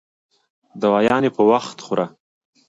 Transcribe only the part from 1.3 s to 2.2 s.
په وخت خوره